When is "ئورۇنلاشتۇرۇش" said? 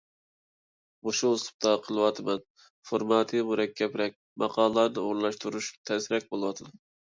5.07-5.73